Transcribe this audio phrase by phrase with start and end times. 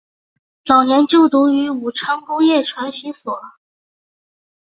[0.63, 3.39] 早年就读于武昌工业传习所。